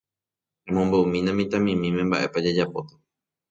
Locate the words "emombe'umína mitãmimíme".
0.69-2.01